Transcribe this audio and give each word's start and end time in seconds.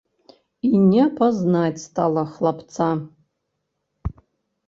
І 0.67 0.69
не 0.91 1.03
пазнаць 1.19 1.83
стала 1.83 2.23
хлапца. 2.37 2.87